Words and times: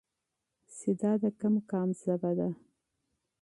چې 0.77 0.89
دا 1.01 1.11
د 1.21 1.23
کوم 1.39 1.55
قوم 1.69 1.89
ژبه 2.01 2.31
ده؟ 2.37 2.49